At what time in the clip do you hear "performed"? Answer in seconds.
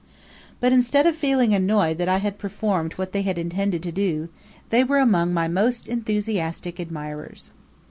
2.39-2.93